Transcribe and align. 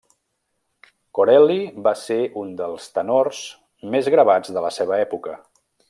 Corelli 1.17 1.57
va 1.89 1.93
ser 2.05 2.17
un 2.45 2.49
dels 2.63 2.89
tenors 2.97 3.43
més 3.97 4.11
gravats 4.17 4.57
de 4.57 4.65
la 4.69 4.73
seva 4.81 4.99
època. 5.09 5.39